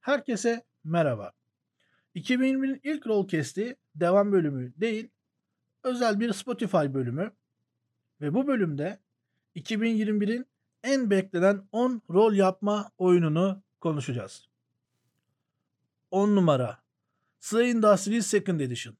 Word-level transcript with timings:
Herkese 0.00 0.64
merhaba. 0.84 1.32
2020'nin 2.14 2.80
ilk 2.84 3.06
Rollcast'i 3.06 3.76
devam 3.94 4.32
bölümü 4.32 4.72
değil, 4.76 5.08
özel 5.84 6.20
bir 6.20 6.32
Spotify 6.32 6.76
bölümü 6.76 7.32
ve 8.20 8.34
bu 8.34 8.46
bölümde 8.46 9.00
2021'in 9.56 10.46
en 10.82 11.10
beklenen 11.10 11.68
10 11.72 12.02
rol 12.10 12.34
yapma 12.34 12.90
oyununu 12.98 13.62
konuşacağız. 13.80 14.48
10 16.10 16.36
numara 16.36 16.78
Slay 17.40 17.70
Industries 17.70 18.26
Second 18.26 18.60
Edition. 18.60 18.96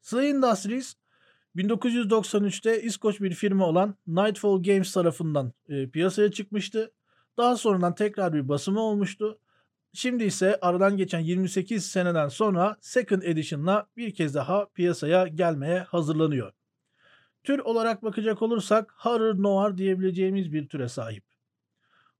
Slay 0.00 0.30
Industries 0.30 0.94
1993'te 1.56 2.82
İskoç 2.82 3.20
bir 3.20 3.34
firma 3.34 3.66
olan 3.66 3.94
Nightfall 4.06 4.62
Games 4.62 4.92
tarafından 4.92 5.52
e, 5.68 5.88
piyasaya 5.88 6.30
çıkmıştı. 6.30 6.92
Daha 7.36 7.56
sonradan 7.56 7.94
tekrar 7.94 8.32
bir 8.32 8.48
basımı 8.48 8.80
olmuştu. 8.80 9.38
Şimdi 9.94 10.24
ise 10.24 10.58
aradan 10.60 10.96
geçen 10.96 11.20
28 11.20 11.86
seneden 11.86 12.28
sonra 12.28 12.76
Second 12.80 13.22
Edition'la 13.22 13.86
bir 13.96 14.14
kez 14.14 14.34
daha 14.34 14.68
piyasaya 14.68 15.26
gelmeye 15.26 15.78
hazırlanıyor. 15.78 16.52
Tür 17.44 17.58
olarak 17.58 18.02
bakacak 18.02 18.42
olursak 18.42 18.94
horror 18.96 19.42
noir 19.42 19.78
diyebileceğimiz 19.78 20.52
bir 20.52 20.68
türe 20.68 20.88
sahip. 20.88 21.24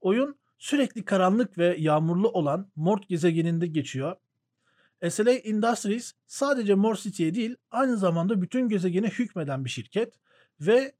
Oyun 0.00 0.38
sürekli 0.58 1.04
karanlık 1.04 1.58
ve 1.58 1.76
yağmurlu 1.78 2.28
olan 2.28 2.70
Mort 2.76 3.08
gezegeninde 3.08 3.66
geçiyor. 3.66 4.16
SLA 5.08 5.32
Industries 5.32 6.12
sadece 6.26 6.74
Mort 6.74 7.00
City'ye 7.00 7.34
değil 7.34 7.56
aynı 7.70 7.96
zamanda 7.96 8.42
bütün 8.42 8.68
gezegene 8.68 9.08
hükmeden 9.08 9.64
bir 9.64 9.70
şirket 9.70 10.14
ve 10.60 10.92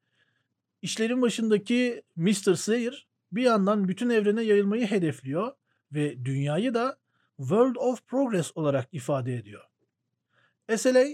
işlerin 0.83 1.23
başındaki 1.23 2.03
Mr. 2.17 2.55
Slayer 2.55 3.07
bir 3.33 3.43
yandan 3.43 3.89
bütün 3.89 4.11
evrene 4.11 4.43
yayılmayı 4.43 4.87
hedefliyor 4.87 5.53
ve 5.93 6.25
dünyayı 6.25 6.75
da 6.75 6.97
World 7.37 7.77
of 7.77 8.07
Progress 8.07 8.53
olarak 8.55 8.89
ifade 8.93 9.35
ediyor. 9.35 9.63
SLA 10.77 11.05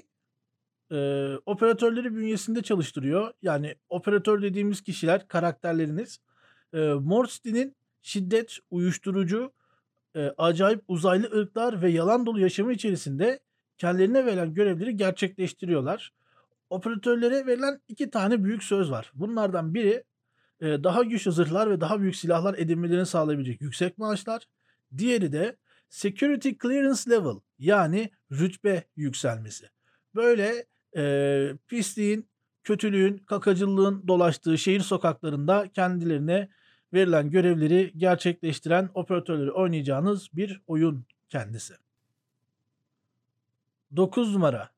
e, 0.92 1.28
operatörleri 1.46 2.16
bünyesinde 2.16 2.62
çalıştırıyor. 2.62 3.32
Yani 3.42 3.74
operatör 3.88 4.42
dediğimiz 4.42 4.80
kişiler 4.80 5.28
karakterleriniz. 5.28 6.18
E, 6.72 6.78
Morsty'nin 6.78 7.76
şiddet, 8.02 8.58
uyuşturucu, 8.70 9.52
e, 10.16 10.20
acayip 10.38 10.84
uzaylı 10.88 11.38
ırklar 11.38 11.82
ve 11.82 11.90
yalan 11.90 12.26
dolu 12.26 12.40
yaşamı 12.40 12.72
içerisinde 12.72 13.40
kendilerine 13.78 14.26
verilen 14.26 14.54
görevleri 14.54 14.96
gerçekleştiriyorlar. 14.96 16.12
Operatörlere 16.70 17.46
verilen 17.46 17.80
iki 17.88 18.10
tane 18.10 18.44
büyük 18.44 18.64
söz 18.64 18.90
var. 18.90 19.12
Bunlardan 19.14 19.74
biri 19.74 20.04
e, 20.60 20.66
daha 20.66 21.02
güçlü 21.02 21.32
zırhlar 21.32 21.70
ve 21.70 21.80
daha 21.80 22.00
büyük 22.00 22.16
silahlar 22.16 22.54
edinmelerini 22.58 23.06
sağlayabilecek 23.06 23.60
yüksek 23.60 23.98
maaşlar. 23.98 24.46
Diğeri 24.96 25.32
de 25.32 25.56
security 25.88 26.50
clearance 26.62 27.10
level 27.10 27.40
yani 27.58 28.10
rütbe 28.32 28.84
yükselmesi. 28.96 29.68
Böyle 30.14 30.66
e, 30.96 31.54
pisliğin, 31.68 32.28
kötülüğün, 32.64 33.18
kakacılığın 33.18 34.08
dolaştığı 34.08 34.58
şehir 34.58 34.80
sokaklarında 34.80 35.68
kendilerine 35.74 36.48
verilen 36.92 37.30
görevleri 37.30 37.92
gerçekleştiren 37.96 38.90
operatörleri 38.94 39.50
oynayacağınız 39.50 40.28
bir 40.32 40.62
oyun 40.66 41.04
kendisi. 41.28 41.74
9 43.96 44.34
numara 44.34 44.70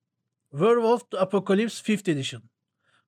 Werewolf 0.51 1.11
the 1.11 1.19
Apocalypse 1.19 1.93
5th 1.93 2.11
Edition. 2.11 2.43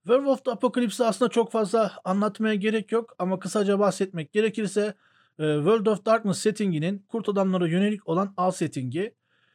Werewolf 0.05 0.45
the 0.45 0.51
Apocalypse'ı 0.51 1.07
aslında 1.07 1.31
çok 1.31 1.53
fazla 1.53 1.93
anlatmaya 2.05 2.55
gerek 2.55 2.93
yok 2.93 3.15
ama 3.19 3.39
kısaca 3.39 3.79
bahsetmek 3.79 4.33
gerekirse 4.33 4.95
World 5.45 5.87
of 5.87 6.07
Darkness 6.07 6.39
settinginin 6.39 6.99
kurt 7.09 7.29
adamlara 7.29 7.69
yönelik 7.69 8.09
olan 8.09 8.35
A 8.37 8.53
settingi. 8.53 9.15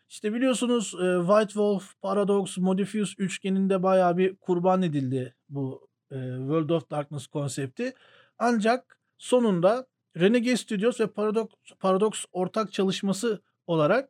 İşte 0.10 0.34
biliyorsunuz 0.34 0.94
e, 0.94 1.20
White 1.20 1.48
Wolf, 1.48 2.02
Paradox, 2.02 2.58
Modifius 2.58 3.16
üçgeninde 3.18 3.84
bayağı 3.84 4.18
bir 4.18 4.36
kurban 4.36 4.82
edildi 4.82 5.36
bu 5.50 5.90
e, 6.12 6.16
World 6.38 6.70
of 6.70 6.90
Darkness 6.92 7.28
konsepti. 7.28 7.94
Ancak 8.40 9.00
sonunda 9.18 9.88
Renegade 10.18 10.58
Studios 10.58 11.00
ve 11.00 11.08
Paradox, 11.08 11.48
Paradox 11.80 12.26
ortak 12.32 12.74
çalışması 12.74 13.42
olarak 13.68 14.10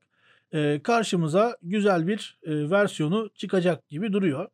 karşımıza 0.84 1.58
güzel 1.62 2.08
bir 2.08 2.40
versiyonu 2.44 3.30
çıkacak 3.36 3.88
gibi 3.88 4.14
duruyor. 4.14 4.50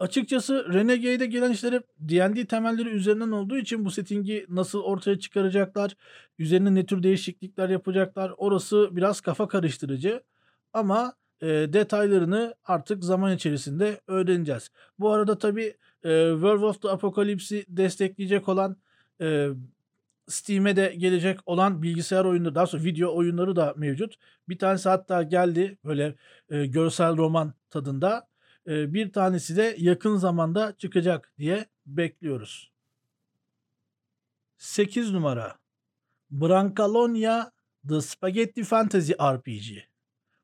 Açıkçası 0.00 0.72
Renegade'e 0.72 1.26
gelen 1.26 1.52
işler 1.52 1.72
hep 1.72 1.84
D&D 1.98 2.46
temelleri 2.46 2.88
üzerinden 2.88 3.30
olduğu 3.30 3.58
için 3.58 3.84
bu 3.84 3.90
settingi 3.90 4.46
nasıl 4.48 4.80
ortaya 4.80 5.18
çıkaracaklar, 5.18 5.96
üzerine 6.38 6.74
ne 6.74 6.86
tür 6.86 7.02
değişiklikler 7.02 7.68
yapacaklar 7.68 8.32
orası 8.36 8.88
biraz 8.92 9.20
kafa 9.20 9.48
karıştırıcı. 9.48 10.22
Ama 10.72 11.14
e, 11.42 11.46
detaylarını 11.46 12.54
artık 12.64 13.04
zaman 13.04 13.34
içerisinde 13.36 14.00
öğreneceğiz. 14.06 14.70
Bu 14.98 15.10
arada 15.12 15.38
tabii 15.38 15.76
e, 16.04 16.30
World 16.32 16.62
of 16.62 16.82
the 16.82 16.88
Apocalypse'i 16.88 17.64
destekleyecek 17.68 18.48
olan 18.48 18.76
e, 19.20 19.48
Steam'e 20.28 20.76
de 20.76 20.94
gelecek 20.98 21.38
olan 21.46 21.82
bilgisayar 21.82 22.24
oyunları, 22.24 22.54
daha 22.54 22.66
sonra 22.66 22.84
video 22.84 23.16
oyunları 23.16 23.56
da 23.56 23.74
mevcut. 23.76 24.14
Bir 24.48 24.58
tanesi 24.58 24.88
hatta 24.88 25.22
geldi 25.22 25.78
böyle 25.84 26.14
e, 26.50 26.66
görsel 26.66 27.16
roman 27.16 27.54
tadında 27.70 28.28
bir 28.66 29.12
tanesi 29.12 29.56
de 29.56 29.76
yakın 29.78 30.16
zamanda 30.16 30.74
çıkacak 30.78 31.32
diye 31.38 31.66
bekliyoruz. 31.86 32.70
8 34.56 35.12
numara 35.12 35.58
Brancalonia 36.30 37.50
The 37.88 38.00
Spaghetti 38.00 38.64
Fantasy 38.64 39.12
RPG. 39.12 39.78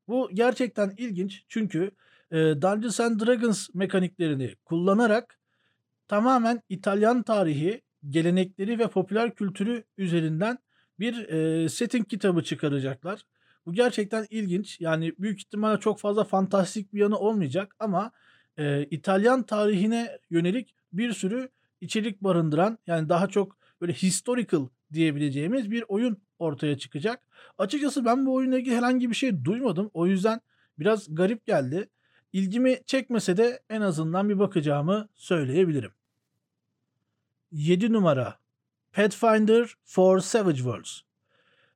Bu 0.08 0.30
gerçekten 0.34 0.94
ilginç 0.96 1.44
çünkü 1.48 1.90
Dungeons 2.32 3.00
and 3.00 3.20
Dragons 3.20 3.68
mekaniklerini 3.74 4.54
kullanarak 4.64 5.38
tamamen 6.08 6.62
İtalyan 6.68 7.22
tarihi, 7.22 7.82
gelenekleri 8.08 8.78
ve 8.78 8.88
popüler 8.88 9.34
kültürü 9.34 9.84
üzerinden 9.98 10.58
bir 11.00 11.14
setting 11.68 12.08
kitabı 12.08 12.42
çıkaracaklar. 12.42 13.22
Bu 13.66 13.72
gerçekten 13.72 14.26
ilginç. 14.30 14.80
Yani 14.80 15.12
büyük 15.18 15.38
ihtimalle 15.38 15.80
çok 15.80 16.00
fazla 16.00 16.24
fantastik 16.24 16.94
bir 16.94 17.00
yanı 17.00 17.18
olmayacak 17.18 17.76
ama 17.78 18.12
e, 18.56 18.84
İtalyan 18.84 19.42
tarihine 19.42 20.18
yönelik 20.30 20.74
bir 20.92 21.12
sürü 21.12 21.48
içerik 21.80 22.22
barındıran 22.22 22.78
yani 22.86 23.08
daha 23.08 23.26
çok 23.26 23.56
böyle 23.80 23.92
historical 23.92 24.68
diyebileceğimiz 24.92 25.70
bir 25.70 25.84
oyun 25.88 26.22
ortaya 26.38 26.78
çıkacak. 26.78 27.22
Açıkçası 27.58 28.04
ben 28.04 28.26
bu 28.26 28.34
oyunla 28.34 28.58
ilgili 28.58 28.76
herhangi 28.76 29.10
bir 29.10 29.14
şey 29.14 29.44
duymadım. 29.44 29.90
O 29.94 30.06
yüzden 30.06 30.40
biraz 30.78 31.14
garip 31.14 31.46
geldi. 31.46 31.88
İlgimi 32.32 32.80
çekmese 32.86 33.36
de 33.36 33.62
en 33.70 33.80
azından 33.80 34.28
bir 34.28 34.38
bakacağımı 34.38 35.08
söyleyebilirim. 35.14 35.92
7 37.52 37.92
numara 37.92 38.38
Pathfinder 38.92 39.74
for 39.84 40.20
Savage 40.20 40.56
Worlds. 40.56 41.00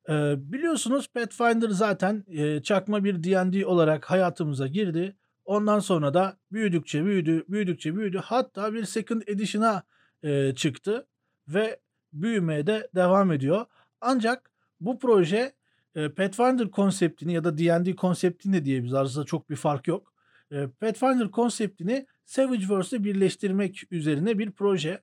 Ee, 0.09 0.35
biliyorsunuz 0.39 1.09
Pathfinder 1.09 1.69
zaten 1.69 2.25
e, 2.29 2.63
çakma 2.63 3.05
bir 3.05 3.23
D&D 3.23 3.67
olarak 3.67 4.11
hayatımıza 4.11 4.67
girdi. 4.67 5.17
Ondan 5.45 5.79
sonra 5.79 6.15
da 6.15 6.37
büyüdükçe 6.53 7.05
büyüdü, 7.05 7.45
büyüdükçe 7.49 7.97
büyüdü. 7.97 8.21
Hatta 8.25 8.73
bir 8.73 8.85
second 8.85 9.23
edition'a 9.27 9.83
e, 10.23 10.55
çıktı 10.55 11.07
ve 11.49 11.81
büyümeye 12.13 12.67
de 12.67 12.89
devam 12.95 13.33
ediyor. 13.33 13.67
Ancak 14.01 14.51
bu 14.81 14.99
proje 14.99 15.53
e, 15.95 16.09
Pathfinder 16.09 16.71
konseptini 16.71 17.33
ya 17.33 17.45
da 17.45 17.59
D&D 17.59 17.97
konseptini 17.97 18.53
de 18.53 18.65
diyebiliriz. 18.65 18.95
Arasında 18.95 19.25
çok 19.25 19.51
bir 19.51 19.57
fark 19.57 19.89
yok. 19.89 20.13
E, 20.51 20.67
Pathfinder 20.67 21.31
konseptini 21.31 22.07
Savageverse'le 22.25 23.05
birleştirmek 23.05 23.83
üzerine 23.91 24.39
bir 24.39 24.51
proje. 24.51 25.01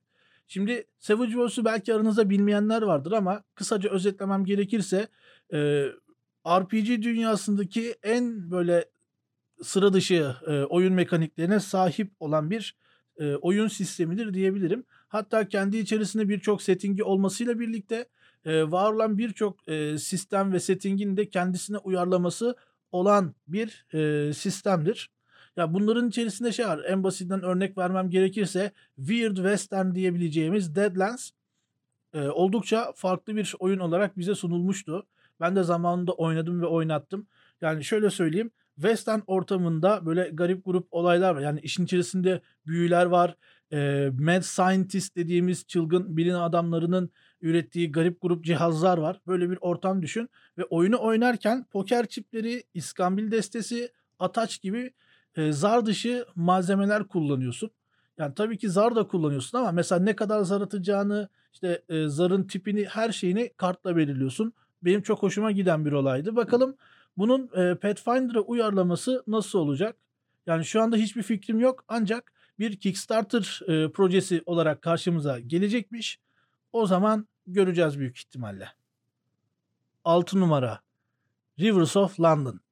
Şimdi 0.48 0.88
Savageverse'ü 1.00 1.66
belki 1.66 1.94
aranızda 1.94 2.30
bilmeyenler 2.30 2.82
vardır 2.82 3.12
ama 3.12 3.44
kısaca 3.56 3.90
özetlemem 3.90 4.46
gerekirse 4.46 5.08
e, 5.54 5.88
RPG 6.48 7.04
dünyasındaki 7.04 7.96
en 8.04 8.52
böyle 8.52 8.86
sıra 9.64 9.94
dışı 9.94 10.36
e, 10.48 10.64
oyun 10.64 10.94
mekaniklerine 10.94 11.60
sahip 11.60 12.12
olan 12.20 12.50
bir 12.50 12.76
e, 13.18 13.36
oyun 13.36 13.68
sistemidir 13.68 14.34
diyebilirim. 14.34 14.86
Hatta 15.08 15.48
kendi 15.48 15.78
içerisinde 15.78 16.30
birçok 16.30 16.62
settingi 16.62 17.04
olmasıyla 17.04 17.60
birlikte 17.60 18.06
e, 18.46 18.72
var 18.72 18.94
olan 18.94 19.18
birçok 19.18 19.70
e, 19.70 19.98
sistem 19.98 20.54
ve 20.54 20.60
settingin 20.60 21.18
de 21.18 21.30
kendisine 21.30 21.78
uyarlaması 21.78 22.56
olan 22.92 23.36
bir 23.48 23.86
e, 23.94 24.34
sistemdir. 24.34 25.10
Ya 25.58 25.74
bunların 25.74 26.10
içerisinde 26.10 26.52
şey 26.52 26.66
var. 26.66 26.82
En 26.88 27.04
basitinden 27.04 27.44
örnek 27.44 27.78
vermem 27.78 28.10
gerekirse 28.10 28.72
Weird 28.96 29.36
Western 29.36 29.96
diyebileceğimiz 29.96 30.76
Deadlands 30.76 31.30
e, 32.14 32.28
oldukça 32.28 32.92
farklı 32.96 33.36
bir 33.36 33.56
oyun 33.60 33.80
olarak 33.80 34.18
bize 34.18 34.36
sunulmuştu. 34.36 35.08
Ben 35.40 35.56
de 35.56 35.64
zamanında 35.64 36.12
oynadım 36.12 36.62
ve 36.62 36.66
oynattım. 36.66 37.28
Yani 37.62 37.84
şöyle 37.84 38.10
söyleyeyim. 38.10 38.52
Western 38.76 39.20
ortamında 39.28 40.06
böyle 40.06 40.30
garip 40.34 40.66
grup 40.66 40.88
olaylar 40.92 41.36
var. 41.36 41.42
Yani 41.42 41.60
işin 41.60 41.86
içerisinde 41.86 42.42
büyüler 42.68 43.06
var. 43.06 43.36
E, 43.72 44.10
mad 44.20 44.42
scientist 44.42 45.16
dediğimiz 45.16 45.68
çılgın 45.68 46.18
bilim 46.18 46.36
adamlarının 46.36 47.10
ürettiği 47.42 47.92
garip 47.92 48.22
grup 48.22 48.46
cihazlar 48.46 48.98
var. 48.98 49.22
Böyle 49.28 49.50
bir 49.50 49.58
ortam 49.62 50.02
düşün 50.02 50.30
ve 50.58 50.64
oyunu 50.64 51.02
oynarken 51.02 51.66
poker 51.72 52.08
çipleri, 52.08 52.64
iskambil 52.74 53.32
destesi, 53.32 53.92
ataç 54.20 54.62
gibi 54.62 54.92
e, 55.38 55.52
zar 55.52 55.86
dışı 55.86 56.26
malzemeler 56.36 57.08
kullanıyorsun. 57.08 57.72
Yani 58.18 58.34
tabii 58.36 58.58
ki 58.58 58.70
zar 58.70 58.96
da 58.96 59.08
kullanıyorsun 59.08 59.58
ama 59.58 59.72
mesela 59.72 60.02
ne 60.02 60.16
kadar 60.16 60.42
zar 60.42 60.62
atacağını, 60.62 61.30
işte 61.54 61.82
e, 61.90 62.08
zarın 62.08 62.44
tipini, 62.44 62.86
her 62.86 63.12
şeyini 63.12 63.50
kartla 63.58 63.96
belirliyorsun. 63.96 64.54
Benim 64.82 65.02
çok 65.02 65.24
hoşuma 65.24 65.52
giden 65.52 65.86
bir 65.86 65.92
olaydı. 65.92 66.36
Bakalım 66.36 66.76
bunun 67.18 67.50
e, 67.56 67.76
Pathfinder'a 67.76 68.42
uyarlaması 68.42 69.24
nasıl 69.28 69.60
olacak? 69.60 69.96
Yani 70.46 70.66
şu 70.66 70.82
anda 70.82 70.96
hiçbir 70.96 71.24
fikrim 71.24 71.60
yok 71.60 71.84
ancak 71.88 72.32
bir 72.60 72.76
Kickstarter 72.80 73.62
e, 73.68 73.92
projesi 73.92 74.44
olarak 74.46 74.82
karşımıza 74.82 75.40
gelecekmiş. 75.40 76.20
O 76.74 76.86
zaman 76.86 77.28
göreceğiz 77.48 78.00
büyük 78.00 78.18
ihtimalle. 78.18 78.70
6 80.06 80.40
numara 80.40 80.80
Rivers 81.60 81.98
of 81.98 82.20
London. 82.20 82.63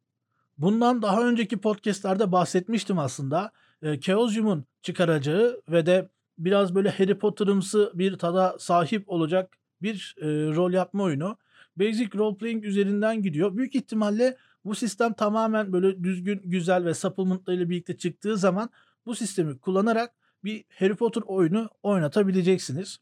Bundan 0.57 1.01
daha 1.01 1.27
önceki 1.27 1.57
podcastlerde 1.57 2.31
bahsetmiştim 2.31 2.99
aslında. 2.99 3.51
E, 3.81 3.99
Chaosium'un 3.99 4.65
çıkaracağı 4.81 5.61
ve 5.69 5.85
de 5.85 6.09
biraz 6.37 6.75
böyle 6.75 6.89
Harry 6.89 7.17
Potter'ımsı 7.17 7.91
bir 7.93 8.17
tada 8.17 8.55
sahip 8.59 9.09
olacak 9.09 9.57
bir 9.81 10.15
e, 10.17 10.25
rol 10.27 10.73
yapma 10.73 11.03
oyunu. 11.03 11.37
Basic 11.75 12.17
Role 12.17 12.37
Playing 12.37 12.65
üzerinden 12.65 13.21
gidiyor. 13.21 13.57
Büyük 13.57 13.75
ihtimalle 13.75 14.37
bu 14.65 14.75
sistem 14.75 15.13
tamamen 15.13 15.73
böyle 15.73 16.03
düzgün, 16.03 16.41
güzel 16.45 16.85
ve 16.85 16.93
supplementlarıyla 16.93 17.69
birlikte 17.69 17.97
çıktığı 17.97 18.37
zaman 18.37 18.69
bu 19.05 19.15
sistemi 19.15 19.59
kullanarak 19.59 20.13
bir 20.43 20.63
Harry 20.79 20.95
Potter 20.95 21.23
oyunu 21.25 21.69
oynatabileceksiniz. 21.83 22.99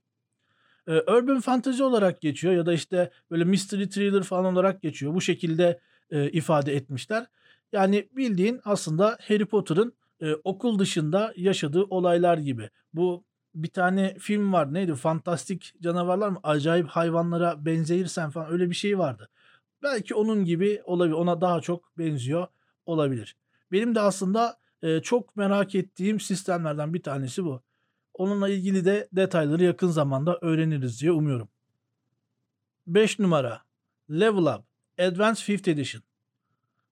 Ee, 0.88 0.92
Urban 0.92 1.40
Fantasy 1.40 1.84
olarak 1.84 2.22
geçiyor 2.22 2.54
ya 2.54 2.66
da 2.66 2.74
işte 2.74 3.12
böyle 3.32 3.44
Mystery 3.44 3.90
Thriller 3.90 4.24
falan 4.24 4.46
olarak 4.46 4.82
geçiyor. 4.82 5.14
Bu 5.14 5.22
şekilde 5.22 5.80
e, 6.12 6.32
ifade 6.32 6.76
etmişler. 6.76 7.26
Yani 7.72 8.10
bildiğin 8.12 8.62
aslında 8.66 9.18
Harry 9.28 9.46
Potter'ın 9.46 9.94
e, 10.22 10.34
okul 10.34 10.80
dışında 10.80 11.34
yaşadığı 11.36 11.84
olaylar 11.84 12.38
gibi. 12.38 12.70
Bu 12.94 13.24
bir 13.56 13.68
tane 13.68 14.16
film 14.20 14.54
var 14.54 14.74
neydi? 14.74 14.96
Fantastik 14.96 15.74
canavarlar 15.82 16.30
mı? 16.30 16.40
Acayip 16.44 16.88
hayvanlara 16.88 17.66
benzeyirsen 17.66 18.30
falan 18.30 18.52
öyle 18.52 18.70
bir 18.70 18.76
şey 18.76 18.98
vardı. 18.98 19.30
Belki 19.84 20.16
onun 20.16 20.46
gibi 20.46 20.82
olabilir. 20.86 21.16
Ona 21.16 21.42
daha 21.42 21.62
çok 21.62 21.98
benziyor 21.98 22.48
olabilir. 22.86 23.36
Benim 23.72 23.96
de 23.96 24.02
aslında 24.02 24.58
e, 24.84 25.00
çok 25.00 25.36
merak 25.36 25.76
ettiğim 25.76 26.20
sistemlerden 26.20 26.94
bir 26.94 27.04
tanesi 27.04 27.46
bu. 27.46 27.62
Onunla 28.14 28.50
ilgili 28.50 28.86
de 28.86 29.10
detayları 29.14 29.64
yakın 29.64 29.88
zamanda 29.88 30.38
öğreniriz 30.42 31.02
diye 31.02 31.12
umuyorum. 31.12 31.50
5 32.88 33.20
numara 33.20 33.62
Level 34.10 34.56
Up 34.56 34.66
Advanced 35.00 35.48
5th 35.48 35.70
Edition. 35.70 36.04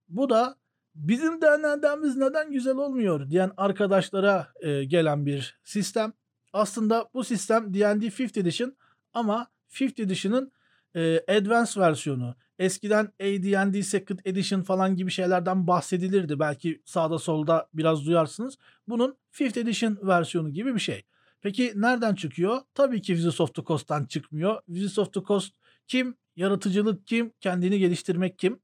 Bu 0.09 0.29
da 0.29 0.55
bizim 0.97 1.41
denedemiz 1.41 2.17
neden 2.17 2.51
güzel 2.51 2.75
olmuyor 2.75 3.29
diyen 3.29 3.51
arkadaşlara 3.57 4.47
e, 4.61 4.83
gelen 4.83 5.25
bir 5.25 5.59
sistem. 5.63 6.13
Aslında 6.53 7.09
bu 7.13 7.23
sistem 7.23 7.73
D&D 7.73 8.05
5th 8.05 8.39
Edition 8.39 8.75
ama 9.13 9.47
5th 9.71 10.01
Edition'ın 10.01 10.51
e, 10.95 11.19
Advanced 11.27 11.81
versiyonu. 11.81 12.35
Eskiden 12.59 13.05
AD&D 13.21 13.83
Second 13.83 14.19
Edition 14.25 14.61
falan 14.61 14.95
gibi 14.95 15.11
şeylerden 15.11 15.67
bahsedilirdi. 15.67 16.39
Belki 16.39 16.81
sağda 16.85 17.19
solda 17.19 17.67
biraz 17.73 18.05
duyarsınız. 18.05 18.57
Bunun 18.87 19.17
5th 19.33 19.59
Edition 19.59 19.97
versiyonu 20.01 20.49
gibi 20.49 20.75
bir 20.75 20.79
şey. 20.79 21.03
Peki 21.41 21.73
nereden 21.75 22.15
çıkıyor? 22.15 22.61
Tabii 22.73 23.01
ki 23.01 23.07
Wizards 23.07 23.41
of 23.41 23.55
the 23.55 23.63
Coast'tan 23.63 24.05
çıkmıyor. 24.05 24.61
Wizards 24.65 24.99
of 24.99 25.13
the 25.13 25.21
Coast 25.21 25.53
kim? 25.87 26.15
Yaratıcılık 26.35 27.07
kim? 27.07 27.33
Kendini 27.39 27.79
geliştirmek 27.79 28.39
kim? 28.39 28.59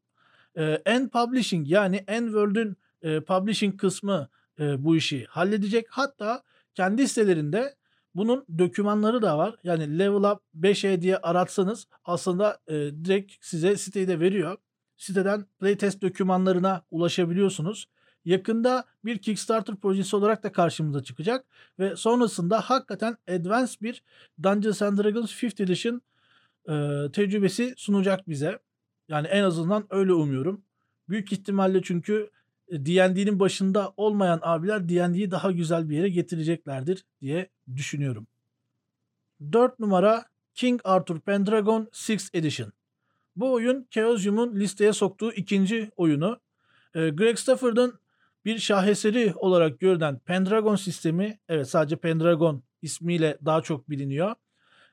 End 0.86 1.10
Publishing 1.10 1.70
yani 1.70 1.96
End 2.08 2.26
World'ün 2.26 2.78
e, 3.02 3.20
publishing 3.20 3.80
kısmı 3.80 4.30
bu 4.60 4.96
işi 4.96 5.26
halledecek. 5.26 5.86
Hatta 5.90 6.44
kendi 6.76 7.08
sitelerinde 7.08 7.76
bunun 8.16 8.46
dokümanları 8.58 9.22
da 9.22 9.38
var. 9.38 9.56
Yani 9.64 10.00
Level 10.00 10.32
Up 10.32 10.42
5E 10.60 11.02
diye 11.02 11.18
aratsanız 11.18 11.88
aslında 12.06 12.60
direkt 12.70 13.34
size 13.42 13.78
siteyi 13.78 14.08
de 14.08 14.20
veriyor. 14.20 14.58
Siteden 14.98 15.46
playtest 15.60 16.02
dokümanlarına 16.02 16.82
ulaşabiliyorsunuz. 16.92 17.88
Yakında 18.26 18.86
bir 19.06 19.18
Kickstarter 19.18 19.76
projesi 19.76 20.16
olarak 20.16 20.44
da 20.44 20.52
karşımıza 20.52 21.04
çıkacak 21.04 21.46
ve 21.80 21.96
sonrasında 21.96 22.62
hakikaten 22.62 23.18
advanced 23.30 23.82
bir 23.82 24.04
Dungeons 24.44 24.82
and 24.82 24.98
Dragons 24.98 25.44
5th 25.44 25.64
Edition 25.64 26.02
e, 26.70 27.12
tecrübesi 27.12 27.74
sunacak 27.78 28.30
bize. 28.30 28.60
Yani 29.08 29.28
en 29.28 29.44
azından 29.44 29.88
öyle 29.90 30.14
umuyorum. 30.14 30.62
Büyük 31.10 31.32
ihtimalle 31.32 31.82
çünkü 31.82 32.30
D&D'nin 32.72 33.40
başında 33.40 33.94
olmayan 33.98 34.40
abiler 34.42 34.90
D&D'yi 34.90 35.32
daha 35.32 35.52
güzel 35.52 35.90
bir 35.90 35.98
yere 35.98 36.10
getireceklerdir 36.10 37.06
diye 37.22 37.50
düşünüyorum. 37.76 38.28
4 39.52 39.80
numara 39.80 40.26
King 40.54 40.82
Arthur 40.84 41.20
Pendragon 41.20 41.90
6 42.10 42.18
Edition. 42.34 42.74
Bu 43.36 43.54
oyun 43.54 43.88
Chaosium'un 43.92 44.56
listeye 44.56 44.94
soktuğu 44.94 45.32
ikinci 45.34 45.92
oyunu. 45.96 46.40
Greg 46.94 47.38
Stafford'ın 47.38 48.00
bir 48.46 48.60
şaheseri 48.60 49.34
olarak 49.36 49.80
görülen 49.80 50.20
Pendragon 50.20 50.76
sistemi, 50.76 51.40
evet 51.50 51.70
sadece 51.70 51.96
Pendragon 51.96 52.64
ismiyle 52.82 53.38
daha 53.46 53.62
çok 53.62 53.90
biliniyor. 53.90 54.36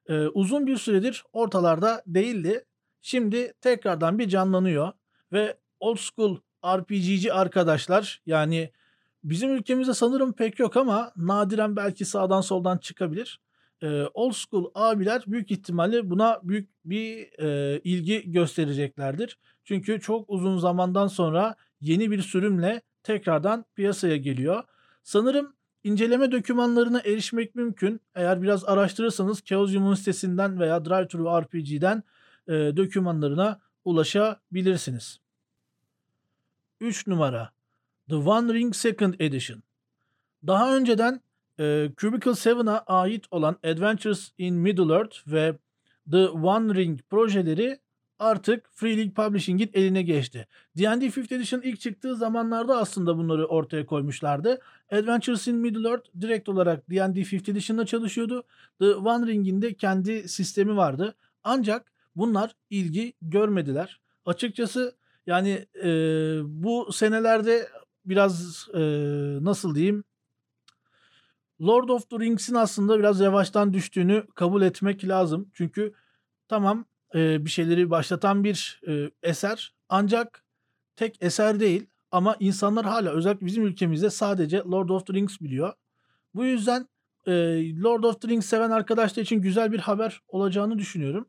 Ee, 0.09 0.15
uzun 0.15 0.67
bir 0.67 0.77
süredir 0.77 1.25
ortalarda 1.33 2.03
değildi. 2.07 2.65
Şimdi 3.03 3.53
tekrardan 3.61 4.19
bir 4.19 4.29
canlanıyor 4.29 4.93
ve 5.33 5.57
old 5.81 5.97
school 5.97 6.39
RPG'ci 6.67 7.33
arkadaşlar 7.33 8.23
yani 8.27 8.71
bizim 9.25 9.55
ülkemizde 9.55 9.95
sanırım 9.95 10.33
pek 10.33 10.59
yok 10.59 10.77
ama 10.77 11.13
nadiren 11.17 11.77
belki 11.77 12.05
sağdan 12.05 12.41
soldan 12.41 12.79
çıkabilir. 12.79 13.41
Ee, 13.83 14.03
old 14.15 14.33
school 14.33 14.71
abiler 14.75 15.23
büyük 15.27 15.51
ihtimalle 15.51 16.11
buna 16.11 16.41
büyük 16.43 16.69
bir 16.85 17.39
e, 17.39 17.81
ilgi 17.85 18.33
göstereceklerdir. 18.33 19.39
Çünkü 19.65 20.01
çok 20.01 20.31
uzun 20.31 20.59
zamandan 20.59 21.07
sonra 21.07 21.55
yeni 21.81 22.11
bir 22.11 22.23
sürümle 22.23 22.83
tekrardan 23.03 23.65
piyasaya 23.75 24.17
geliyor. 24.17 24.65
Sanırım 25.03 25.55
inceleme 25.85 26.33
dokümanlarına 26.33 27.01
erişmek 27.01 27.55
mümkün. 27.55 28.01
Eğer 28.15 28.43
biraz 28.43 28.65
araştırırsanız 28.65 29.43
Chaosium'un 29.45 29.95
sitesinden 29.95 30.61
veya 30.61 30.85
DriveThru 30.85 31.43
RPG'den 31.43 32.03
e, 32.49 32.53
dokümanlarına 32.53 33.61
ulaşabilirsiniz. 33.85 35.21
3 36.81 37.07
numara 37.07 37.53
The 38.09 38.17
One 38.17 38.55
Ring 38.55 38.75
Second 38.75 39.15
Edition. 39.19 39.63
Daha 40.47 40.77
önceden 40.77 41.21
e, 41.59 41.91
Cubicle 41.97 42.31
7'a 42.31 42.79
ait 42.79 43.25
olan 43.31 43.57
Adventures 43.65 44.31
in 44.39 44.55
Middle-earth 44.55 45.33
ve 45.33 45.59
The 46.11 46.29
One 46.29 46.75
Ring 46.75 47.01
projeleri 47.11 47.79
artık 48.19 48.71
Free 48.73 48.97
League 48.97 49.13
Publishing'in 49.13 49.71
eline 49.75 50.03
geçti. 50.03 50.47
D&D 50.79 51.07
5th 51.07 51.35
Edition 51.35 51.61
ilk 51.61 51.81
çıktığı 51.81 52.17
zamanlarda 52.17 52.77
aslında 52.77 53.17
bunları 53.17 53.47
ortaya 53.47 53.87
koymuşlardı. 53.87 54.61
Adventures 54.93 55.49
in 55.49 55.57
Middle-earth 55.57 56.21
direkt 56.21 56.49
olarak 56.49 56.91
D&D 56.91 57.21
5th 57.21 57.51
Edition'da 57.51 57.87
çalışıyordu. 57.87 58.45
The 58.79 58.95
One 58.95 59.27
Ring'in 59.27 59.63
de 59.63 59.75
kendi 59.75 60.29
sistemi 60.29 60.77
vardı. 60.77 61.15
Ancak 61.45 61.90
bunlar 62.17 62.57
ilgi 62.71 63.13
görmediler. 63.23 64.01
Açıkçası 64.27 64.97
yani 65.27 65.67
e, 65.85 65.89
bu 66.45 66.93
senelerde 66.93 67.69
biraz 68.05 68.69
e, 68.75 68.81
nasıl 69.41 69.75
diyeyim 69.75 70.05
Lord 71.63 71.89
of 71.89 72.11
the 72.11 72.19
Rings'in 72.19 72.55
aslında 72.55 72.99
biraz 72.99 73.21
yavaştan 73.21 73.73
düştüğünü 73.73 74.27
kabul 74.35 74.63
etmek 74.63 75.09
lazım. 75.09 75.51
Çünkü 75.55 75.93
tamam 76.49 76.85
e, 77.15 77.45
bir 77.45 77.51
şeyleri 77.51 77.91
başlatan 77.91 78.45
bir 78.45 78.81
e, 78.89 79.11
eser 79.23 79.75
ancak 79.89 80.45
tek 80.97 81.23
eser 81.23 81.61
değil 81.61 81.87
ama 82.11 82.37
insanlar 82.41 82.87
hala 82.87 83.11
özellikle 83.11 83.47
bizim 83.47 83.67
ülkemizde 83.67 84.11
sadece 84.11 84.59
Lord 84.59 84.89
of 84.89 85.07
the 85.07 85.13
Rings 85.13 85.41
biliyor. 85.41 85.73
Bu 86.35 86.45
yüzden 86.45 86.89
e, 87.27 87.33
Lord 87.83 88.05
of 88.05 88.21
the 88.21 88.29
Rings 88.29 88.47
seven 88.47 88.71
arkadaşlar 88.71 89.23
için 89.23 89.41
güzel 89.41 89.73
bir 89.73 89.79
haber 89.79 90.23
olacağını 90.29 90.79
düşünüyorum. 90.79 91.29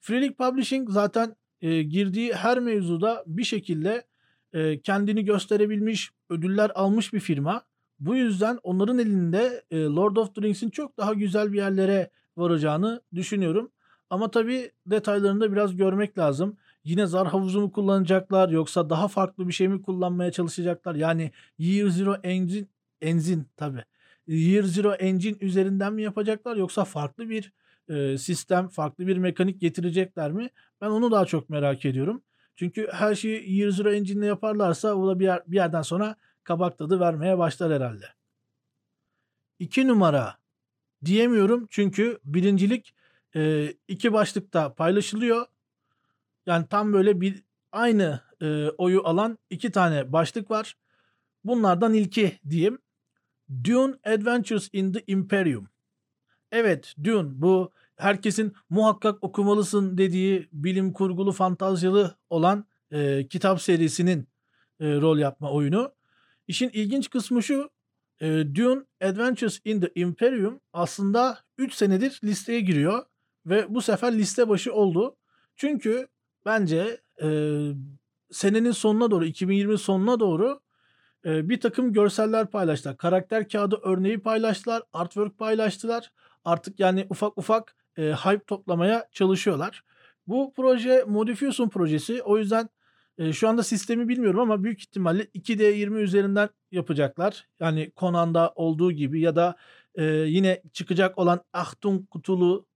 Free 0.00 0.20
League 0.20 0.36
Publishing 0.36 0.90
zaten 0.90 1.36
e, 1.60 1.82
girdiği 1.82 2.32
her 2.32 2.58
mevzuda 2.58 3.24
bir 3.26 3.44
şekilde 3.44 4.06
e, 4.52 4.80
kendini 4.80 5.24
gösterebilmiş, 5.24 6.10
ödüller 6.30 6.70
almış 6.74 7.12
bir 7.12 7.20
firma. 7.20 7.62
Bu 7.98 8.16
yüzden 8.16 8.58
onların 8.62 8.98
elinde 8.98 9.64
e, 9.70 9.76
Lord 9.84 10.16
of 10.16 10.34
the 10.34 10.42
Rings'in 10.42 10.70
çok 10.70 10.98
daha 10.98 11.14
güzel 11.14 11.52
bir 11.52 11.56
yerlere 11.56 12.10
varacağını 12.36 13.02
düşünüyorum. 13.14 13.70
Ama 14.10 14.30
tabii 14.30 14.70
detaylarını 14.86 15.40
da 15.40 15.52
biraz 15.52 15.76
görmek 15.76 16.18
lazım. 16.18 16.56
Yine 16.84 17.06
zar 17.06 17.28
havuzu 17.28 17.60
mu 17.60 17.72
kullanacaklar 17.72 18.48
yoksa 18.48 18.90
daha 18.90 19.08
farklı 19.08 19.48
bir 19.48 19.52
şey 19.52 19.68
mi 19.68 19.82
kullanmaya 19.82 20.32
çalışacaklar? 20.32 20.94
Yani 20.94 21.30
Year 21.58 21.88
Zero 21.88 22.14
Engine, 22.22 22.66
Engine 23.02 23.44
tabii. 23.56 23.84
Year 24.26 24.62
Zero 24.62 24.92
Engine 24.92 25.36
üzerinden 25.40 25.92
mi 25.92 26.02
yapacaklar 26.02 26.56
yoksa 26.56 26.84
farklı 26.84 27.30
bir 27.30 27.52
sistem, 28.18 28.68
farklı 28.68 29.06
bir 29.06 29.16
mekanik 29.16 29.60
getirecekler 29.60 30.32
mi? 30.32 30.50
Ben 30.80 30.86
onu 30.86 31.10
daha 31.10 31.24
çok 31.24 31.50
merak 31.50 31.84
ediyorum. 31.84 32.22
Çünkü 32.56 32.88
her 32.92 33.14
şeyi 33.14 33.56
Year 33.58 33.70
Zero 33.70 33.92
Engine'le 33.92 34.26
yaparlarsa 34.26 34.94
o 34.94 35.08
da 35.08 35.20
bir, 35.20 35.24
yer, 35.24 35.42
bir 35.46 35.56
yerden 35.56 35.82
sonra 35.82 36.16
kabak 36.44 36.78
tadı 36.78 37.00
vermeye 37.00 37.38
başlar 37.38 37.72
herhalde. 37.72 38.04
İki 39.58 39.88
numara 39.88 40.38
diyemiyorum 41.04 41.66
çünkü 41.70 42.18
birincilik 42.24 42.94
e, 43.36 43.74
iki 43.88 44.12
başlıkta 44.12 44.74
paylaşılıyor. 44.74 45.46
Yani 46.46 46.66
tam 46.70 46.92
böyle 46.92 47.20
bir 47.20 47.42
aynı 47.72 48.20
e, 48.42 48.68
oyu 48.68 49.06
alan 49.06 49.38
iki 49.50 49.70
tane 49.70 50.12
başlık 50.12 50.50
var. 50.50 50.76
Bunlardan 51.44 51.94
ilki 51.94 52.38
diyeyim. 52.50 52.78
Dune 53.64 53.94
Adventures 54.04 54.68
in 54.72 54.92
the 54.92 55.02
Imperium. 55.06 55.68
Evet 56.52 56.94
Dune 57.04 57.28
bu 57.32 57.72
herkesin 58.00 58.52
muhakkak 58.70 59.24
okumalısın 59.24 59.98
dediği 59.98 60.48
bilim 60.52 60.92
kurgulu 60.92 61.32
fantazyalı 61.32 62.16
olan 62.30 62.64
e, 62.90 63.26
kitap 63.28 63.62
serisinin 63.62 64.28
e, 64.80 64.86
rol 65.00 65.18
yapma 65.18 65.50
oyunu. 65.50 65.92
İşin 66.48 66.70
ilginç 66.72 67.10
kısmı 67.10 67.42
şu 67.42 67.70
e, 68.20 68.26
Dune 68.54 68.82
Adventures 69.02 69.60
in 69.64 69.80
the 69.80 69.92
Imperium 69.94 70.60
aslında 70.72 71.38
3 71.58 71.74
senedir 71.74 72.20
listeye 72.24 72.60
giriyor 72.60 73.04
ve 73.46 73.74
bu 73.74 73.82
sefer 73.82 74.12
liste 74.12 74.48
başı 74.48 74.74
oldu. 74.74 75.16
Çünkü 75.56 76.08
bence 76.46 77.00
e, 77.22 77.28
senenin 78.30 78.72
sonuna 78.72 79.10
doğru 79.10 79.24
2020 79.24 79.78
sonuna 79.78 80.20
doğru 80.20 80.60
e, 81.24 81.48
bir 81.48 81.60
takım 81.60 81.92
görseller 81.92 82.50
paylaştılar. 82.50 82.96
Karakter 82.96 83.48
kağıdı 83.48 83.80
örneği 83.82 84.18
paylaştılar. 84.20 84.82
Artwork 84.92 85.38
paylaştılar. 85.38 86.12
Artık 86.44 86.80
yani 86.80 87.06
ufak 87.10 87.38
ufak 87.38 87.76
e, 88.00 88.12
hype 88.12 88.44
toplamaya 88.44 89.08
çalışıyorlar. 89.12 89.84
Bu 90.26 90.52
proje 90.56 91.04
Modifius'un 91.08 91.68
projesi. 91.68 92.22
O 92.22 92.38
yüzden 92.38 92.68
e, 93.18 93.32
şu 93.32 93.48
anda 93.48 93.62
sistemi 93.62 94.08
bilmiyorum 94.08 94.40
ama 94.40 94.64
büyük 94.64 94.80
ihtimalle 94.80 95.22
2D20 95.22 95.98
üzerinden 95.98 96.48
yapacaklar. 96.72 97.48
Yani 97.60 97.92
Conan'da 97.96 98.52
olduğu 98.54 98.92
gibi 98.92 99.20
ya 99.20 99.36
da 99.36 99.56
e, 99.94 100.04
yine 100.04 100.62
çıkacak 100.72 101.18
olan 101.18 101.40
Achtung 101.52 102.08
kutulu 102.10 102.66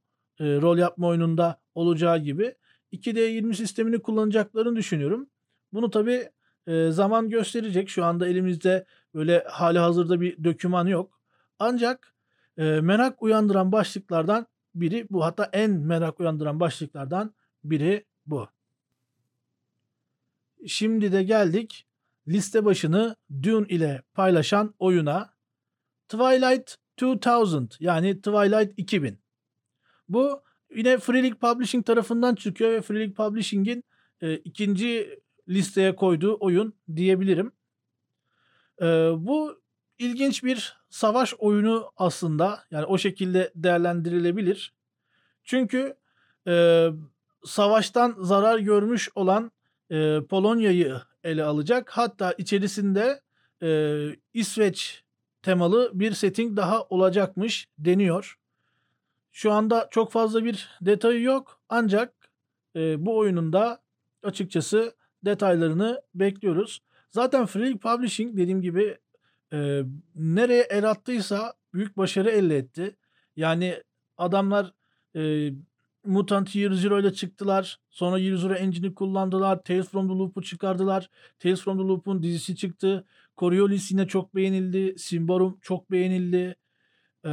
e, 0.41 0.45
rol 0.45 0.79
yapma 0.79 1.07
oyununda 1.07 1.61
olacağı 1.75 2.19
gibi 2.19 2.55
2D20 2.93 3.55
sistemini 3.55 4.03
kullanacaklarını 4.03 4.77
düşünüyorum. 4.77 5.29
Bunu 5.73 5.91
tabi 5.91 6.29
e, 6.67 6.91
zaman 6.91 7.29
gösterecek. 7.31 7.89
Şu 7.89 8.05
anda 8.05 8.29
elimizde 8.29 8.85
böyle 9.15 9.45
hali 9.49 9.79
hazırda 9.79 10.21
bir 10.21 10.45
döküman 10.45 10.87
yok. 10.87 11.21
Ancak 11.59 12.15
e, 12.59 12.63
merak 12.63 13.23
uyandıran 13.23 13.73
başlıklardan 13.73 14.47
biri 14.75 15.07
bu. 15.11 15.25
Hatta 15.25 15.51
en 15.53 15.71
merak 15.71 16.21
uyandıran 16.21 16.61
başlıklardan 16.61 17.35
biri 17.65 18.05
bu. 18.27 18.49
Şimdi 20.67 21.13
de 21.13 21.23
geldik 21.23 21.87
liste 22.29 22.65
başını 22.65 23.17
Dune 23.43 23.67
ile 23.69 24.03
paylaşan 24.15 24.75
oyuna 24.79 25.35
Twilight 26.09 26.77
2000 26.97 27.69
yani 27.81 28.17
Twilight 28.17 28.73
2000. 28.77 29.19
Bu 30.09 30.43
yine 30.75 30.99
Free 30.99 31.23
League 31.23 31.39
Publishing 31.39 31.87
tarafından 31.87 32.35
çıkıyor 32.35 32.73
ve 32.73 32.81
Free 32.81 32.99
League 32.99 33.15
Publishing'in 33.15 33.85
e, 34.21 34.35
ikinci 34.35 35.21
listeye 35.49 35.97
koyduğu 35.97 36.37
oyun 36.41 36.75
diyebilirim. 36.97 37.53
E, 38.81 38.87
bu 39.19 39.63
ilginç 39.99 40.45
bir 40.45 40.77
savaş 40.95 41.35
oyunu 41.39 41.93
aslında. 41.97 42.65
Yani 42.71 42.85
o 42.85 42.99
şekilde 42.99 43.53
değerlendirilebilir. 43.55 44.75
Çünkü 45.45 45.97
e, 46.47 46.87
savaştan 47.45 48.17
zarar 48.19 48.59
görmüş 48.59 49.09
olan 49.15 49.53
e, 49.91 50.21
Polonya'yı 50.31 51.01
ele 51.25 51.45
alacak. 51.45 51.91
Hatta 51.91 52.33
içerisinde 52.33 53.21
e, 53.63 53.69
İsveç 54.35 55.05
temalı 55.43 55.91
bir 55.95 56.13
setting 56.13 56.57
daha 56.57 56.83
olacakmış 56.83 57.69
deniyor. 57.79 58.39
Şu 59.33 59.53
anda 59.53 59.89
çok 59.91 60.13
fazla 60.13 60.45
bir 60.45 60.69
detayı 60.81 61.23
yok 61.23 61.61
ancak 61.69 62.15
e, 62.77 63.07
bu 63.07 63.17
oyunun 63.19 63.53
da 63.53 63.83
açıkçası 64.23 64.95
detaylarını 65.25 66.03
bekliyoruz. 66.15 66.83
Zaten 67.11 67.47
Free 67.47 67.77
Publishing 67.77 68.37
dediğim 68.37 68.63
gibi 68.63 68.99
e, 69.53 69.83
nereye 70.15 70.63
el 70.63 70.91
attıysa 70.91 71.55
büyük 71.75 71.97
başarı 71.97 72.31
elde 72.31 72.59
etti. 72.59 72.97
Yani 73.37 73.83
adamlar 74.17 74.73
e, 75.17 75.53
Mutant 76.05 76.57
Year 76.57 76.73
Zero 76.73 77.01
ile 77.01 77.13
çıktılar. 77.13 77.79
Sonra 77.91 78.19
Year 78.19 78.37
Zero 78.37 78.55
Engine'i 78.55 78.95
kullandılar. 78.95 79.63
Tales 79.63 79.89
from 79.89 80.09
the 80.09 80.15
Loop'u 80.15 80.43
çıkardılar. 80.43 81.11
Tales 81.39 81.61
from 81.61 81.79
the 81.79 81.85
Loop'un 81.85 82.23
dizisi 82.23 82.57
çıktı. 82.57 83.05
Coriolis 83.39 83.91
yine 83.91 84.07
çok 84.07 84.35
beğenildi. 84.35 84.99
Symbaroum 84.99 85.59
çok 85.63 85.91
beğenildi. 85.91 86.57
Ee, 87.25 87.29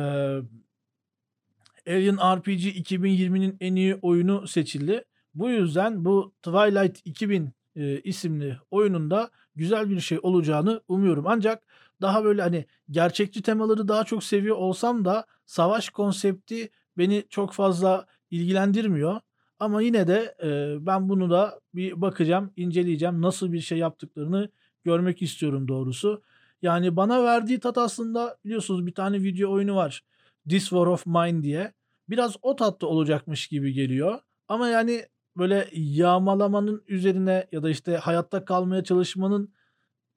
Alien 1.87 2.17
RPG 2.17 2.65
2020'nin 2.65 3.57
en 3.59 3.75
iyi 3.75 3.95
oyunu 3.95 4.47
seçildi. 4.47 5.05
Bu 5.33 5.49
yüzden 5.49 6.05
bu 6.05 6.33
Twilight 6.43 6.99
2000 7.05 7.49
e, 7.75 8.01
isimli 8.01 8.57
oyununda 8.71 9.31
güzel 9.55 9.89
bir 9.89 9.99
şey 9.99 10.19
olacağını 10.21 10.81
umuyorum. 10.87 11.27
Ancak 11.27 11.63
daha 12.01 12.23
böyle 12.23 12.41
hani 12.41 12.65
gerçekçi 12.91 13.41
temaları 13.41 13.87
daha 13.87 14.03
çok 14.03 14.23
seviyor 14.23 14.55
olsam 14.55 15.05
da 15.05 15.25
savaş 15.45 15.89
konsepti 15.89 16.69
beni 16.97 17.23
çok 17.29 17.53
fazla 17.53 18.05
ilgilendirmiyor. 18.31 19.19
Ama 19.59 19.81
yine 19.81 20.07
de 20.07 20.35
e, 20.43 20.77
ben 20.85 21.09
bunu 21.09 21.29
da 21.29 21.59
bir 21.75 22.01
bakacağım, 22.01 22.53
inceleyeceğim. 22.55 23.21
Nasıl 23.21 23.53
bir 23.53 23.59
şey 23.59 23.77
yaptıklarını 23.77 24.49
görmek 24.83 25.21
istiyorum 25.21 25.67
doğrusu. 25.67 26.21
Yani 26.61 26.95
bana 26.95 27.23
verdiği 27.23 27.59
tat 27.59 27.77
aslında 27.77 28.37
biliyorsunuz 28.45 28.85
bir 28.85 28.93
tane 28.93 29.23
video 29.23 29.51
oyunu 29.51 29.75
var. 29.75 30.03
This 30.49 30.63
War 30.63 30.87
of 30.87 31.05
Mine 31.05 31.43
diye. 31.43 31.73
Biraz 32.09 32.35
o 32.41 32.55
tatta 32.55 32.87
olacakmış 32.87 33.47
gibi 33.47 33.73
geliyor. 33.73 34.19
Ama 34.47 34.67
yani 34.67 35.05
böyle 35.37 35.69
yağmalamanın 35.73 36.83
üzerine 36.87 37.47
ya 37.51 37.63
da 37.63 37.69
işte 37.69 37.97
hayatta 37.97 38.45
kalmaya 38.45 38.83
çalışmanın 38.83 39.53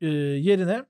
e, 0.00 0.08
yerine 0.08 0.84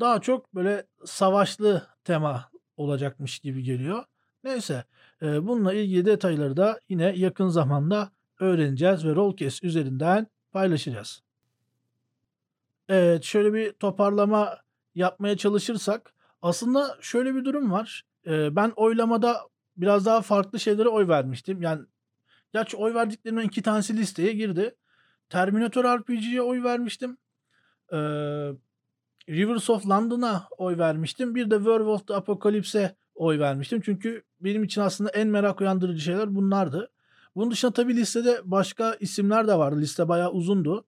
daha 0.00 0.20
çok 0.20 0.54
böyle 0.54 0.86
savaşlı 1.04 1.86
tema 2.04 2.50
olacakmış 2.76 3.38
gibi 3.38 3.62
geliyor. 3.62 4.04
Neyse 4.44 4.84
e, 5.22 5.46
bununla 5.46 5.72
ilgili 5.72 6.06
detayları 6.06 6.56
da 6.56 6.80
yine 6.88 7.12
yakın 7.16 7.48
zamanda 7.48 8.12
öğreneceğiz 8.40 9.04
ve 9.04 9.14
Rollcast 9.14 9.64
üzerinden 9.64 10.26
paylaşacağız. 10.52 11.22
Evet 12.88 13.24
şöyle 13.24 13.54
bir 13.54 13.72
toparlama 13.72 14.58
yapmaya 14.94 15.36
çalışırsak 15.36 16.14
aslında 16.42 16.98
şöyle 17.00 17.34
bir 17.34 17.44
durum 17.44 17.72
var. 17.72 18.04
E, 18.26 18.56
ben 18.56 18.72
oylamada 18.76 19.36
biraz 19.76 20.06
daha 20.06 20.20
farklı 20.20 20.60
şeylere 20.60 20.88
oy 20.88 21.08
vermiştim. 21.08 21.62
Yani 21.62 21.82
gerçi 22.54 22.76
oy 22.76 22.94
verdiklerimden 22.94 23.44
iki 23.44 23.62
tanesi 23.62 23.96
listeye 23.96 24.32
girdi. 24.32 24.74
Terminator 25.28 25.84
RPG'ye 25.84 26.42
oy 26.42 26.62
vermiştim. 26.62 27.16
Ee, 27.92 27.96
Rivers 29.28 29.70
of 29.70 29.86
London'a 29.86 30.48
oy 30.58 30.78
vermiştim. 30.78 31.34
Bir 31.34 31.50
de 31.50 31.56
Werewolf 31.56 32.06
the 32.06 32.14
Apocalypse'e 32.14 32.96
oy 33.14 33.38
vermiştim. 33.38 33.80
Çünkü 33.84 34.22
benim 34.40 34.64
için 34.64 34.80
aslında 34.80 35.10
en 35.10 35.28
merak 35.28 35.60
uyandırıcı 35.60 36.00
şeyler 36.00 36.34
bunlardı. 36.34 36.90
Bunun 37.36 37.50
dışında 37.50 37.72
tabii 37.72 37.96
listede 37.96 38.40
başka 38.44 38.94
isimler 38.94 39.48
de 39.48 39.58
vardı. 39.58 39.80
Liste 39.80 40.08
bayağı 40.08 40.30
uzundu. 40.30 40.84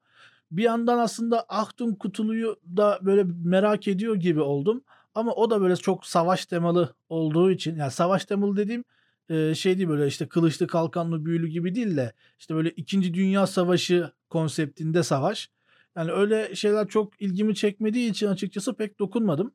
Bir 0.50 0.62
yandan 0.62 0.98
aslında 0.98 1.44
Ahtun 1.48 1.94
Kutulu'yu 1.94 2.56
da 2.76 2.98
böyle 3.02 3.24
merak 3.44 3.88
ediyor 3.88 4.16
gibi 4.16 4.40
oldum. 4.40 4.84
Ama 5.14 5.32
o 5.32 5.50
da 5.50 5.60
böyle 5.60 5.76
çok 5.76 6.06
savaş 6.06 6.46
temalı 6.46 6.94
olduğu 7.08 7.50
için 7.50 7.76
yani 7.76 7.90
savaş 7.90 8.24
temalı 8.24 8.56
dediğim 8.56 8.84
e, 9.28 9.54
şey 9.54 9.78
değil 9.78 9.88
böyle 9.88 10.06
işte 10.06 10.28
kılıçlı 10.28 10.66
kalkanlı 10.66 11.24
büyülü 11.24 11.48
gibi 11.48 11.74
değil 11.74 11.96
de 11.96 12.12
işte 12.38 12.54
böyle 12.54 12.70
2. 12.70 13.14
Dünya 13.14 13.46
Savaşı 13.46 14.12
konseptinde 14.28 15.02
savaş. 15.02 15.50
Yani 15.96 16.12
öyle 16.12 16.54
şeyler 16.54 16.88
çok 16.88 17.22
ilgimi 17.22 17.54
çekmediği 17.54 18.10
için 18.10 18.26
açıkçası 18.26 18.74
pek 18.76 18.98
dokunmadım. 18.98 19.54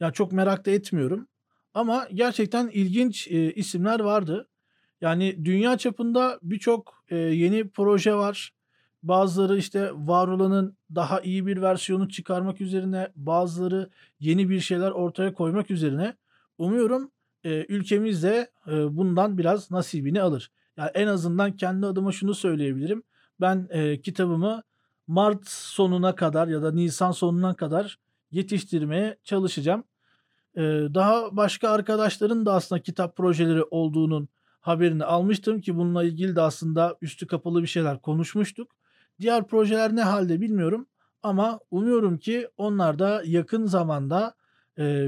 Yani 0.00 0.12
çok 0.12 0.32
merak 0.32 0.66
da 0.66 0.70
etmiyorum. 0.70 1.28
Ama 1.74 2.08
gerçekten 2.14 2.68
ilginç 2.68 3.28
e, 3.28 3.52
isimler 3.52 4.00
vardı. 4.00 4.48
Yani 5.00 5.44
dünya 5.44 5.78
çapında 5.78 6.38
birçok 6.42 7.04
e, 7.08 7.16
yeni 7.16 7.68
proje 7.68 8.14
var. 8.14 8.52
Bazıları 9.02 9.58
işte 9.58 9.90
var 9.94 10.28
olanın 10.28 10.76
daha 10.94 11.20
iyi 11.20 11.46
bir 11.46 11.62
versiyonu 11.62 12.08
çıkarmak 12.08 12.60
üzerine, 12.60 13.08
bazıları 13.16 13.90
yeni 14.20 14.50
bir 14.50 14.60
şeyler 14.60 14.90
ortaya 14.90 15.32
koymak 15.34 15.70
üzerine. 15.70 16.14
Umuyorum 16.58 17.10
e, 17.44 17.66
ülkemiz 17.68 18.22
de 18.22 18.50
e, 18.66 18.96
bundan 18.96 19.38
biraz 19.38 19.70
nasibini 19.70 20.22
alır. 20.22 20.50
Yani 20.76 20.90
en 20.94 21.06
azından 21.06 21.56
kendi 21.56 21.86
adıma 21.86 22.12
şunu 22.12 22.34
söyleyebilirim. 22.34 23.02
Ben 23.40 23.68
e, 23.70 24.00
kitabımı 24.00 24.62
Mart 25.06 25.48
sonuna 25.48 26.14
kadar 26.14 26.48
ya 26.48 26.62
da 26.62 26.72
Nisan 26.72 27.10
sonuna 27.10 27.54
kadar 27.54 27.98
yetiştirmeye 28.30 29.16
çalışacağım. 29.24 29.84
Daha 30.94 31.36
başka 31.36 31.68
arkadaşların 31.68 32.46
da 32.46 32.54
aslında 32.54 32.82
kitap 32.82 33.16
projeleri 33.16 33.62
olduğunun 33.62 34.28
haberini 34.60 35.04
almıştım 35.04 35.60
ki 35.60 35.76
bununla 35.76 36.04
ilgili 36.04 36.36
de 36.36 36.40
aslında 36.40 36.96
üstü 37.02 37.26
kapalı 37.26 37.62
bir 37.62 37.66
şeyler 37.66 38.00
konuşmuştuk. 38.00 38.70
Diğer 39.20 39.46
projeler 39.46 39.96
ne 39.96 40.02
halde 40.02 40.40
bilmiyorum 40.40 40.86
ama 41.22 41.60
umuyorum 41.70 42.18
ki 42.18 42.48
onlar 42.56 42.98
da 42.98 43.22
yakın 43.24 43.66
zamanda 43.66 44.34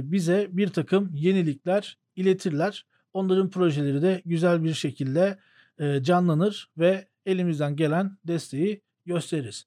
bize 0.02 0.48
bir 0.50 0.68
takım 0.68 1.10
yenilikler 1.14 1.98
iletirler. 2.16 2.86
Onların 3.12 3.50
projeleri 3.50 4.02
de 4.02 4.22
güzel 4.26 4.64
bir 4.64 4.74
şekilde 4.74 5.38
e, 5.78 6.02
canlanır 6.02 6.70
ve 6.78 7.08
elimizden 7.26 7.76
gelen 7.76 8.18
desteği 8.24 8.82
gösteririz. 9.06 9.66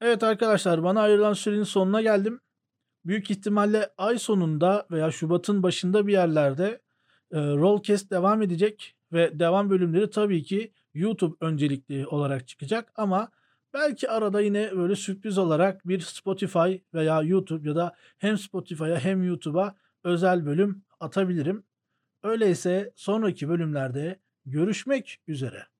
Evet 0.00 0.22
arkadaşlar 0.22 0.82
bana 0.82 1.00
ayrılan 1.00 1.32
sürenin 1.32 1.64
sonuna 1.64 2.02
geldim. 2.02 2.40
Büyük 3.04 3.30
ihtimalle 3.30 3.90
ay 3.98 4.18
sonunda 4.18 4.86
veya 4.90 5.10
Şubat'ın 5.10 5.62
başında 5.62 6.06
bir 6.06 6.12
yerlerde 6.12 6.80
e, 7.32 7.38
Rollcast 7.40 8.10
devam 8.10 8.42
edecek 8.42 8.94
ve 9.12 9.38
devam 9.38 9.70
bölümleri 9.70 10.10
tabii 10.10 10.42
ki 10.42 10.72
YouTube 10.94 11.36
öncelikli 11.40 12.06
olarak 12.06 12.48
çıkacak 12.48 12.92
ama 12.96 13.28
belki 13.74 14.10
arada 14.10 14.40
yine 14.40 14.76
böyle 14.76 14.96
sürpriz 14.96 15.38
olarak 15.38 15.88
bir 15.88 16.00
Spotify 16.00 16.76
veya 16.94 17.22
YouTube 17.22 17.68
ya 17.68 17.76
da 17.76 17.94
hem 18.18 18.38
Spotify'a 18.38 18.98
hem 18.98 19.24
YouTube'a 19.24 19.74
özel 20.04 20.46
bölüm 20.46 20.84
atabilirim. 21.00 21.64
Öyleyse 22.22 22.92
sonraki 22.96 23.48
bölümlerde 23.48 24.20
görüşmek 24.46 25.20
üzere. 25.28 25.71